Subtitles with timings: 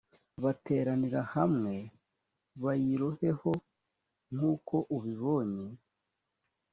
[0.43, 1.75] bateranira hamwe
[2.63, 3.51] bayiroheho
[4.33, 5.67] nk’uko ubibonye